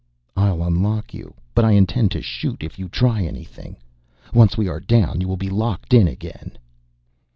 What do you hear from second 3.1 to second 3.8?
anything.